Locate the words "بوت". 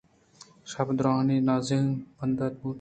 2.59-2.69